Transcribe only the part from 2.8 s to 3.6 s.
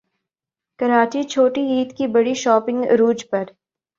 عروج پر